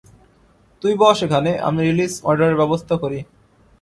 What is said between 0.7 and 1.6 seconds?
তুই বস এখানে,